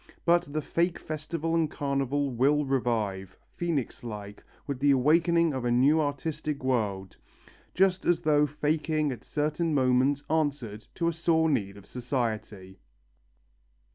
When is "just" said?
7.75-8.07